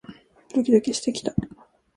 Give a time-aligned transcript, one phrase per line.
[0.55, 1.31] ドキドキしてきた